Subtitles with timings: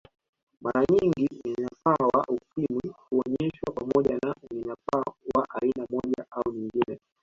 [0.61, 5.03] Mara nyingi unyanyapaa wa Ukimwi huonyeshwa pamoja na unyanyapaa
[5.35, 6.99] wa aina moja au nyingine